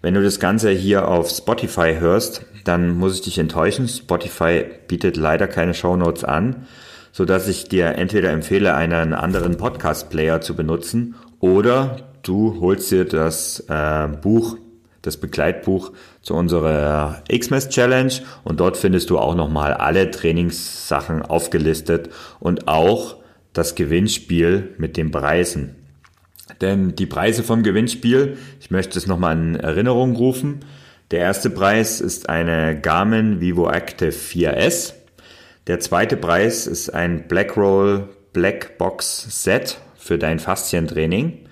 Wenn 0.02 0.14
du 0.14 0.22
das 0.22 0.42
Ganze 0.42 0.72
hier 0.72 1.08
auf 1.08 1.30
Spotify 1.30 1.96
hörst, 1.98 2.46
dann 2.66 2.98
muss 2.98 3.16
ich 3.16 3.22
dich 3.22 3.38
enttäuschen. 3.38 3.88
Spotify 3.88 4.66
bietet 4.90 5.16
leider 5.16 5.48
keine 5.48 5.74
Show 5.74 5.96
Notes 5.96 6.26
an, 6.26 6.68
so 7.14 7.24
dass 7.24 7.48
ich 7.48 7.70
dir 7.70 7.96
entweder 7.96 8.30
empfehle, 8.32 8.76
einen 8.76 9.14
anderen 9.14 9.56
Podcast-Player 9.56 10.42
zu 10.42 10.54
benutzen 10.54 11.16
oder 11.40 12.10
du 12.24 12.60
holst 12.60 12.92
dir 12.92 13.06
das 13.06 13.62
äh, 13.70 14.10
Buch, 14.22 14.58
das 15.04 15.18
Begleitbuch 15.18 15.92
zu 16.22 16.34
unserer 16.34 17.22
Xmas 17.30 17.70
Challenge 17.70 18.14
und 18.44 18.60
dort 18.60 18.78
findest 18.78 19.12
du 19.12 19.20
auch 19.20 19.36
nochmal 19.36 19.74
alle 19.74 20.10
Trainingssachen 20.10 21.22
aufgelistet 21.22 22.10
und 22.40 22.68
auch 22.68 23.18
das 23.52 23.76
Gewinnspiel 23.76 24.74
mit 24.78 24.98
den 24.98 25.12
Preisen. 25.12 25.76
Denn 26.62 26.96
die 26.96 27.06
Preise 27.06 27.44
vom 27.44 27.64
Gewinnspiel, 27.64 28.38
ich 28.60 28.72
möchte 28.72 28.98
es 28.98 29.06
nochmal 29.06 29.38
in 29.38 29.56
Erinnerung 29.56 30.16
rufen. 30.16 30.62
Der 31.12 31.20
erste 31.20 31.50
Preis 31.50 32.02
ist 32.02 32.30
eine 32.30 32.80
Garmin 32.80 33.40
Vivo 33.42 33.70
Active 33.70 34.12
4S. 34.12 34.94
Der 35.68 35.80
zweite 35.80 36.18
Preis 36.18 36.66
ist 36.66 36.94
ein 36.94 37.28
Blackroll 37.28 38.10
Black 38.32 38.78
Box 38.78 39.44
Set 39.44 39.80
für 39.96 40.18
dein 40.18 40.40
Faszientraining. 40.40 41.48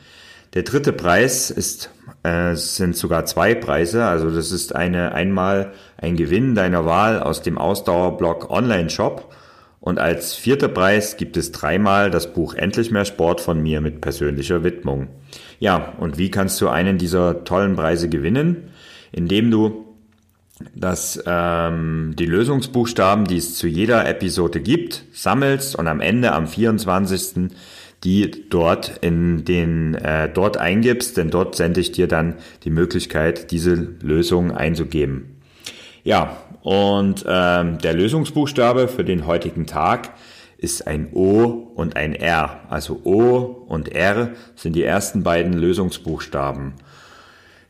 Der 0.54 0.64
dritte 0.64 0.92
Preis 0.92 1.50
ist, 1.50 1.92
äh, 2.24 2.56
sind 2.56 2.98
sogar 2.98 3.26
zwei 3.26 3.56
Preise. 3.56 4.06
Also 4.06 4.30
das 4.30 4.52
ist 4.52 4.76
eine 4.76 5.14
einmal 5.14 5.72
ein 5.98 6.18
Gewinn 6.18 6.56
deiner 6.56 6.86
Wahl 6.86 7.22
aus 7.22 7.42
dem 7.42 7.58
Ausdauerblock 7.58 8.50
Online 8.50 8.90
Shop. 8.90 9.34
Und 9.80 9.98
als 9.98 10.36
vierter 10.36 10.68
Preis 10.68 11.18
gibt 11.18 11.38
es 11.38 11.52
dreimal 11.52 12.12
das 12.12 12.34
Buch 12.34 12.54
Endlich 12.54 12.92
mehr 12.92 13.06
Sport 13.06 13.42
von 13.42 13.64
mir 13.64 13.82
mit 13.82 14.02
persönlicher 14.02 14.64
Widmung. 14.64 15.08
Ja, 15.60 15.94
und 16.00 16.18
wie 16.18 16.30
kannst 16.30 16.60
du 16.62 16.68
einen 16.68 16.98
dieser 16.98 17.44
tollen 17.46 17.76
Preise 17.76 18.10
gewinnen? 18.10 18.72
Indem 19.12 19.50
du 19.50 19.86
das, 20.76 21.22
ähm, 21.26 22.14
die 22.20 22.26
Lösungsbuchstaben, 22.26 23.26
die 23.26 23.38
es 23.38 23.56
zu 23.56 23.68
jeder 23.68 24.08
Episode 24.08 24.60
gibt, 24.60 25.06
sammelst 25.14 25.76
und 25.76 25.88
am 25.88 26.02
Ende 26.02 26.34
am 26.34 26.46
24 26.46 27.50
die 28.04 28.50
dort 28.50 28.98
in 29.02 29.46
den 29.46 29.96
äh, 29.96 30.30
dort 30.30 30.58
eingibst, 30.58 31.18
denn 31.18 31.30
dort 31.30 31.56
sende 31.56 31.80
ich 31.80 31.92
dir 31.92 32.08
dann 32.08 32.36
die 32.64 32.72
Möglichkeit, 32.72 33.52
diese 33.52 33.74
Lösung 33.74 34.52
einzugeben. 34.52 35.38
Ja, 36.04 36.38
und 36.62 37.26
ähm, 37.28 37.78
der 37.80 37.94
Lösungsbuchstabe 37.94 38.88
für 38.88 39.04
den 39.04 39.28
heutigen 39.28 39.68
Tag 39.68 40.14
ist 40.58 40.88
ein 40.88 41.10
O 41.14 41.72
und 41.76 41.96
ein 41.96 42.14
R. 42.14 42.62
Also 42.70 43.02
O 43.04 43.66
und 43.68 43.90
R 43.90 44.32
sind 44.56 44.76
die 44.76 44.84
ersten 44.84 45.24
beiden 45.24 45.54
Lösungsbuchstaben. 45.54 46.74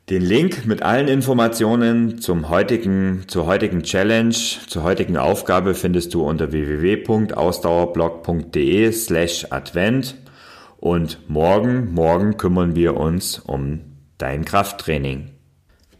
Den 0.09 0.23
Link 0.23 0.65
mit 0.65 0.81
allen 0.81 1.07
Informationen 1.07 2.19
zum 2.19 2.49
heutigen, 2.49 3.25
zur 3.27 3.45
heutigen 3.45 3.83
Challenge, 3.83 4.33
zur 4.33 4.83
heutigen 4.83 5.15
Aufgabe 5.15 5.73
findest 5.73 6.13
du 6.13 6.23
unter 6.23 6.51
www.ausdauerblog.de 6.51 8.91
slash 8.91 9.47
Advent. 9.51 10.15
Und 10.81 11.29
morgen, 11.29 11.93
morgen 11.93 12.37
kümmern 12.37 12.75
wir 12.75 12.97
uns 12.97 13.37
um 13.37 13.81
dein 14.17 14.45
Krafttraining. 14.45 15.29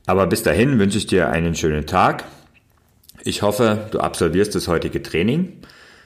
Aber 0.08 0.26
bis 0.26 0.42
dahin 0.42 0.80
wünsche 0.80 0.98
ich 0.98 1.06
dir 1.06 1.30
einen 1.30 1.54
schönen 1.54 1.86
Tag. 1.86 2.26
Ich 3.24 3.44
hoffe, 3.44 3.88
du 3.92 4.00
absolvierst 4.00 4.56
das 4.56 4.68
heutige 4.68 5.04
Training. 5.04 5.60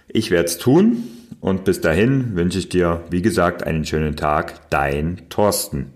Ich 0.09 0.29
werde 0.29 0.49
es 0.49 0.57
tun 0.57 1.05
und 1.39 1.63
bis 1.63 1.79
dahin 1.79 2.35
wünsche 2.35 2.59
ich 2.59 2.67
dir, 2.67 3.05
wie 3.09 3.21
gesagt, 3.21 3.63
einen 3.63 3.85
schönen 3.85 4.17
Tag. 4.17 4.69
Dein 4.69 5.21
Thorsten. 5.29 5.93